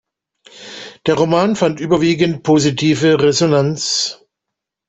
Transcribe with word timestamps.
Der 1.05 1.13
Roman 1.13 1.55
fand 1.55 1.79
überwiegend 1.79 2.41
positive 2.41 3.21
Resonanz. 3.21 4.25